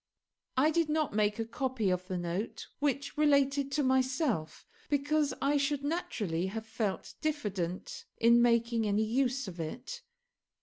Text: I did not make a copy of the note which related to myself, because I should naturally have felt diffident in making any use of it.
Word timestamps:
I 0.57 0.71
did 0.71 0.89
not 0.89 1.13
make 1.13 1.37
a 1.37 1.45
copy 1.45 1.91
of 1.91 2.07
the 2.07 2.17
note 2.17 2.65
which 2.79 3.15
related 3.19 3.71
to 3.73 3.83
myself, 3.83 4.65
because 4.89 5.31
I 5.43 5.57
should 5.57 5.83
naturally 5.83 6.47
have 6.47 6.65
felt 6.65 7.13
diffident 7.21 8.05
in 8.17 8.41
making 8.41 8.87
any 8.87 9.05
use 9.05 9.47
of 9.47 9.59
it. 9.59 10.01